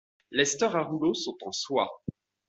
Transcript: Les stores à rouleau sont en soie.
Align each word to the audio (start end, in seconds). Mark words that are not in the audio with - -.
Les 0.31 0.45
stores 0.45 0.75
à 0.77 0.81
rouleau 0.81 1.13
sont 1.13 1.37
en 1.41 1.51
soie. 1.51 2.01